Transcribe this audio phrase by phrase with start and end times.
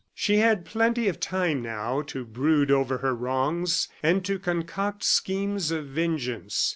[0.15, 5.69] She had plenty of time now to brood over her wrongs, and to concoct schemes
[5.69, 6.69] of vengeance.